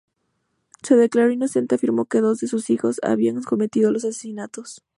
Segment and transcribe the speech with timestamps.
[0.81, 4.81] Se declaró inocente y afirmó que dos de sus hijos habían cometido los asesinatos.